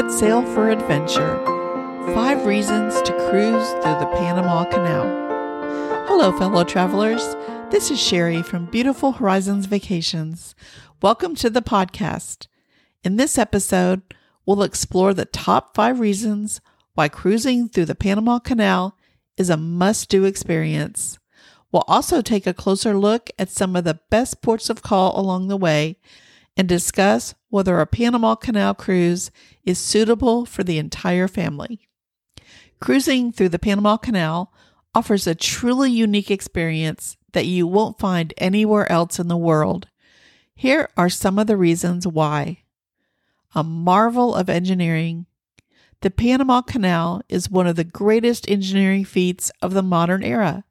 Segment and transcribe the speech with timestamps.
[0.00, 1.36] Set sail for adventure.
[2.14, 5.04] Five reasons to cruise through the Panama Canal.
[6.06, 7.36] Hello, fellow travelers.
[7.70, 10.54] This is Sherry from Beautiful Horizons Vacations.
[11.02, 12.46] Welcome to the podcast.
[13.04, 14.00] In this episode,
[14.46, 16.62] we'll explore the top five reasons
[16.94, 18.96] why cruising through the Panama Canal
[19.36, 21.18] is a must do experience.
[21.70, 25.48] We'll also take a closer look at some of the best ports of call along
[25.48, 25.98] the way
[26.60, 29.30] and discuss whether a Panama Canal cruise
[29.64, 31.88] is suitable for the entire family.
[32.82, 34.52] Cruising through the Panama Canal
[34.94, 39.88] offers a truly unique experience that you won't find anywhere else in the world.
[40.54, 42.58] Here are some of the reasons why.
[43.54, 45.24] A marvel of engineering.
[46.02, 50.64] The Panama Canal is one of the greatest engineering feats of the modern era.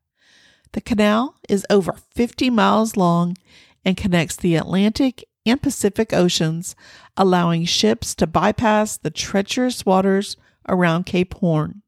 [0.73, 3.35] The canal is over 50 miles long
[3.83, 6.75] and connects the Atlantic and Pacific Oceans,
[7.17, 11.81] allowing ships to bypass the treacherous waters around Cape Horn.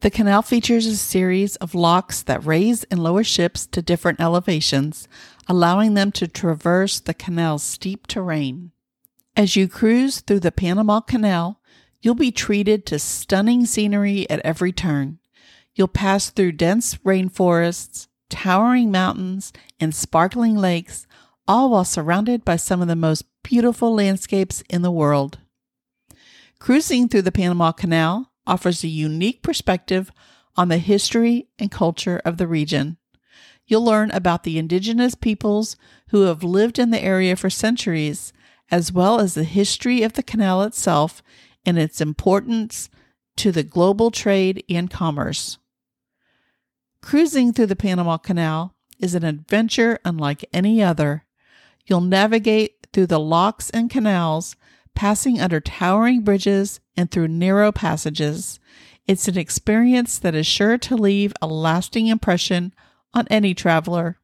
[0.00, 5.06] The canal features a series of locks that raise and lower ships to different elevations,
[5.46, 8.72] allowing them to traverse the canal's steep terrain.
[9.36, 11.60] As you cruise through the Panama Canal,
[12.00, 15.20] you'll be treated to stunning scenery at every turn.
[15.74, 21.06] You'll pass through dense rainforests, towering mountains, and sparkling lakes,
[21.46, 25.38] all while surrounded by some of the most beautiful landscapes in the world.
[26.58, 30.10] Cruising through the Panama Canal offers a unique perspective
[30.56, 32.96] on the history and culture of the region.
[33.66, 35.76] You'll learn about the indigenous peoples
[36.10, 38.32] who have lived in the area for centuries,
[38.70, 41.22] as well as the history of the canal itself
[41.64, 42.90] and its importance
[43.36, 45.58] to the global trade and commerce.
[47.00, 51.24] Cruising through the Panama Canal is an adventure unlike any other.
[51.86, 54.56] You'll navigate through the locks and canals,
[54.94, 58.60] passing under towering bridges and through narrow passages.
[59.06, 62.72] It's an experience that is sure to leave a lasting impression
[63.14, 64.18] on any traveler.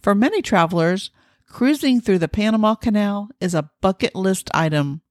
[0.00, 1.10] For many travelers,
[1.46, 5.02] cruising through the Panama Canal is a bucket list item.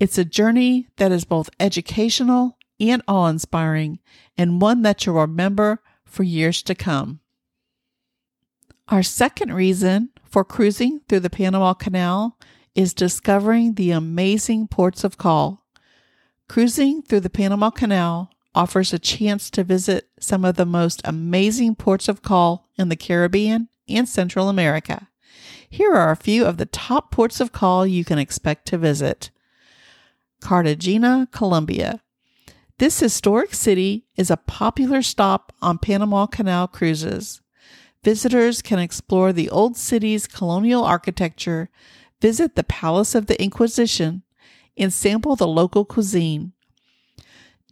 [0.00, 4.00] It's a journey that is both educational and awe inspiring,
[4.36, 7.20] and one that you'll remember for years to come.
[8.88, 12.38] Our second reason for cruising through the Panama Canal
[12.74, 15.64] is discovering the amazing ports of call.
[16.46, 21.74] Cruising through the Panama Canal offers a chance to visit some of the most amazing
[21.74, 25.08] ports of call in the Caribbean and Central America.
[25.70, 29.30] Here are a few of the top ports of call you can expect to visit.
[30.42, 32.02] Cartagena, Colombia.
[32.76, 37.40] This historic city is a popular stop on Panama Canal cruises.
[38.06, 41.70] Visitors can explore the old city's colonial architecture,
[42.20, 44.22] visit the Palace of the Inquisition,
[44.78, 46.52] and sample the local cuisine.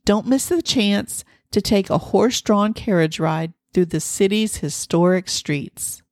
[0.05, 5.29] Don't miss the chance to take a horse drawn carriage ride through the city's historic
[5.29, 6.03] streets.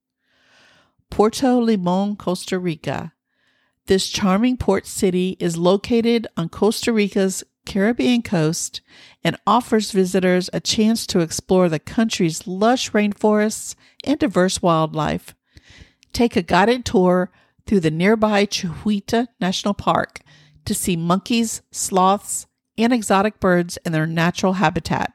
[1.10, 3.14] Puerto Limon, Costa Rica.
[3.86, 8.82] This charming port city is located on Costa Rica's Caribbean coast
[9.24, 15.34] and offers visitors a chance to explore the country's lush rainforests and diverse wildlife.
[16.12, 17.30] Take a guided tour
[17.66, 20.20] through the nearby Cahuita National Park
[20.64, 22.46] to see monkeys, sloths,
[22.78, 25.12] and exotic birds in their natural habitat.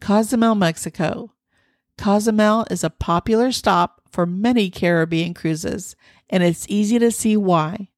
[0.00, 1.32] Cozumel, Mexico.
[1.96, 5.96] Cozumel is a popular stop for many Caribbean cruises,
[6.30, 7.88] and it's easy to see why.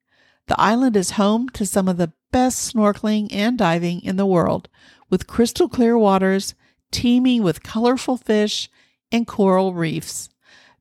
[0.47, 4.69] The island is home to some of the best snorkeling and diving in the world,
[5.11, 6.55] with crystal clear waters
[6.91, 8.69] teeming with colorful fish
[9.13, 10.29] and coral reefs.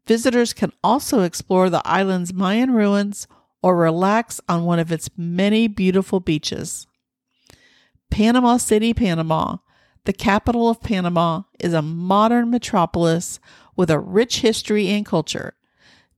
[0.08, 3.28] Visitors can also explore the island's Mayan ruins
[3.62, 6.88] or relax on one of its many beautiful beaches.
[8.10, 9.58] Panama City, Panama.
[10.06, 13.40] The capital of Panama is a modern metropolis
[13.76, 15.56] with a rich history and culture.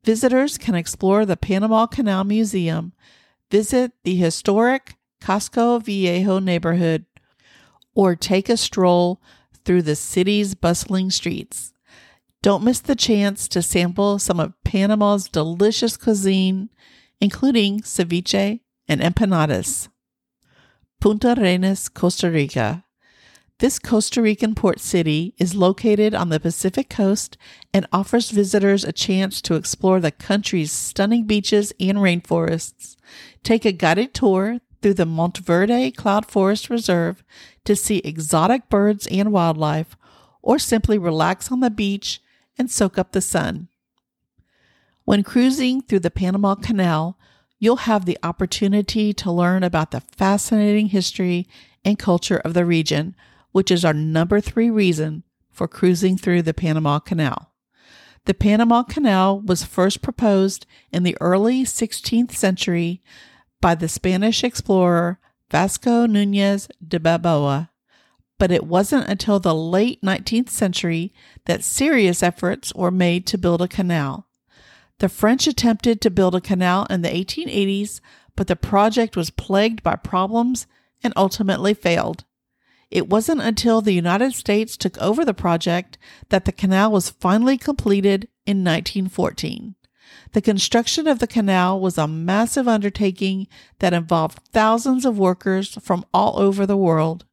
[0.04, 2.94] Visitors can explore the Panama Canal Museum
[3.52, 7.06] visit the historic Casco Viejo neighborhood,
[7.94, 9.22] or take a stroll
[9.64, 11.74] through the city's bustling streets.
[12.44, 16.70] Don't miss the chance to sample some of Panama's delicious cuisine,
[17.20, 19.90] including ceviche and empanadas.
[21.00, 22.84] Puntarenas, Costa Rica.
[23.60, 27.38] This Costa Rican port city is located on the Pacific coast
[27.76, 32.96] and offers visitors a chance to explore the country's stunning beaches and rainforests.
[33.44, 37.24] Take a guided tour through the Monteverde Cloud Forest Reserve
[37.66, 39.96] to see exotic birds and wildlife,
[40.42, 42.20] or simply relax on the beach
[42.62, 43.70] and soak up the sun.
[45.04, 47.18] When cruising through the Panama Canal,
[47.58, 51.48] you'll have the opportunity to learn about the fascinating history
[51.84, 53.16] and culture of the region,
[53.52, 57.52] which is our number three reason for cruising through the Panama Canal.
[58.26, 63.02] The Panama Canal was first proposed in the early 16th century
[63.60, 65.18] by the Spanish explorer
[65.50, 67.71] Vasco Nunez de Balboa,
[68.42, 71.14] but it wasn't until the late 19th century
[71.46, 74.28] that serious efforts were made to build a canal.
[74.98, 78.02] The French attempted to build a canal in the 1880s,
[78.36, 80.66] but the project was plagued by problems
[81.04, 82.24] and ultimately failed.
[82.90, 86.00] It wasn't until the United States took over the project
[86.30, 89.76] that the canal was finally completed in 1914.
[90.32, 93.48] The construction of the canal was a massive undertaking
[93.78, 97.26] that involved thousands of workers from all over the world.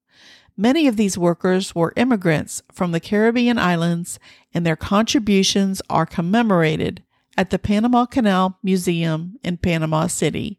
[0.61, 4.19] Many of these workers were immigrants from the Caribbean islands,
[4.53, 7.05] and their contributions are commemorated
[7.37, 10.59] at the Panama Canal Museum in Panama City.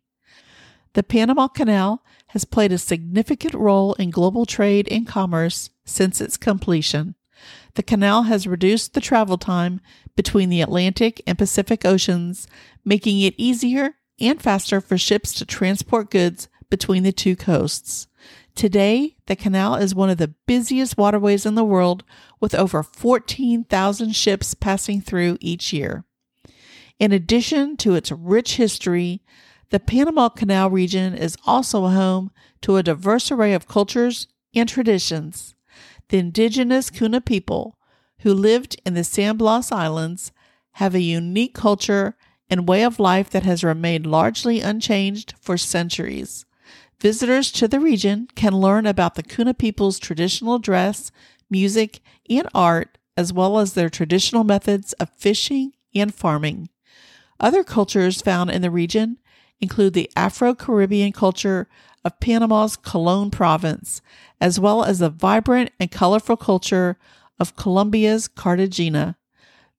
[0.93, 6.37] The Panama Canal has played a significant role in global trade and commerce since its
[6.37, 7.15] completion.
[7.73, 9.81] The canal has reduced the travel time
[10.15, 12.47] between the Atlantic and Pacific Oceans,
[12.85, 18.07] making it easier and faster for ships to transport goods between the two coasts.
[18.59, 22.03] Today, the canal is one of the busiest waterways in the world,
[22.41, 26.03] with over 14,000 ships passing through each year.
[26.99, 29.23] In addition to its rich history,
[29.69, 35.55] the Panama Canal region is also home to a diverse array of cultures and traditions.
[36.09, 37.77] The indigenous Kuna people,
[38.23, 40.33] who lived in the San Blas Islands,
[40.73, 42.17] have a unique culture
[42.49, 46.45] and way of life that has remained largely unchanged for centuries.
[47.01, 51.11] Visitors to the region can learn about the Kuna people's traditional dress,
[51.49, 56.69] music, and art, as well as their traditional methods of fishing and farming.
[57.39, 59.17] Other cultures found in the region
[59.61, 61.69] include the Afro Caribbean culture
[62.03, 64.01] of Panama's Colon province,
[64.41, 66.97] as well as the vibrant and colorful culture
[67.39, 69.17] of Colombia's Cartagena.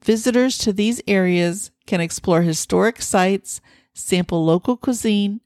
[0.03, 3.61] Visitors to these areas can explore historic sites,
[3.93, 5.41] sample local cuisine,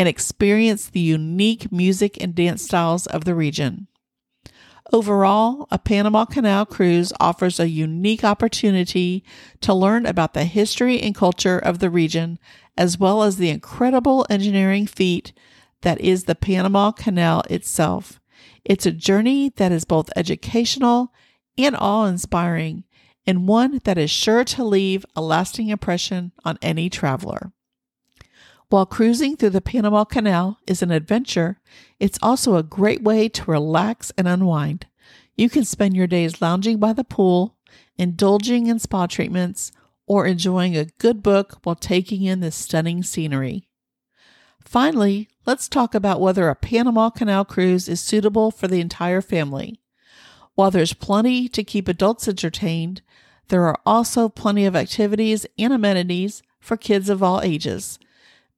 [0.00, 3.86] and experience the unique music and dance styles of the region.
[4.94, 9.22] Overall, a Panama Canal cruise offers a unique opportunity
[9.60, 12.38] to learn about the history and culture of the region,
[12.78, 15.34] as well as the incredible engineering feat
[15.82, 18.22] that is the Panama Canal itself.
[18.64, 21.12] It's a journey that is both educational
[21.58, 22.84] and awe inspiring,
[23.26, 27.52] and one that is sure to leave a lasting impression on any traveler.
[28.70, 31.58] While cruising through the Panama Canal is an adventure,
[31.98, 34.86] it's also a great way to relax and unwind.
[35.36, 37.56] You can spend your days lounging by the pool,
[37.98, 39.72] indulging in spa treatments,
[40.06, 43.66] or enjoying a good book while taking in the stunning scenery.
[44.64, 49.80] Finally, let's talk about whether a Panama Canal cruise is suitable for the entire family.
[50.54, 53.02] While there's plenty to keep adults entertained,
[53.48, 57.98] there are also plenty of activities and amenities for kids of all ages.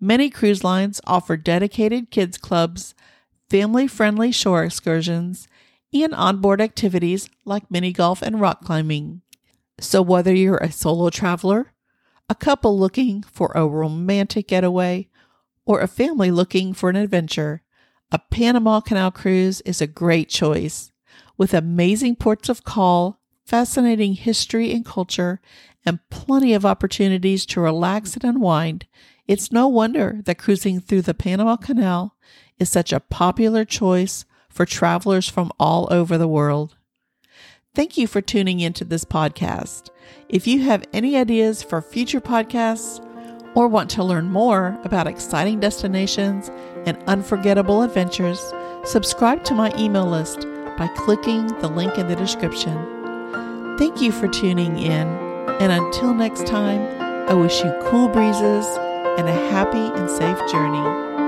[0.04, 2.92] Many cruise lines offer dedicated kids clubs,
[3.48, 5.46] family friendly shore excursions,
[5.94, 9.22] and onboard activities like mini golf and rock climbing.
[9.78, 11.72] So, whether you're a solo traveler,
[12.28, 15.08] a couple looking for a romantic getaway,
[15.64, 17.62] or a family looking for an adventure,
[18.10, 20.90] a Panama Canal cruise is a great choice.
[21.38, 25.40] With amazing ports of call, fascinating history and culture,
[25.86, 28.86] and plenty of opportunities to relax and unwind,
[29.28, 32.16] it's no wonder that cruising through the Panama Canal
[32.58, 36.76] is such a popular choice for travelers from all over the world.
[37.74, 39.88] Thank you for tuning into this podcast.
[40.28, 43.00] If you have any ideas for future podcasts
[43.54, 46.50] or want to learn more about exciting destinations
[46.84, 48.52] and unforgettable adventures,
[48.84, 52.76] subscribe to my email list by clicking the link in the description.
[53.78, 55.06] Thank you for tuning in,
[55.60, 56.80] and until next time,
[57.30, 58.66] I wish you cool breezes
[59.18, 61.21] and a happy and safe journey.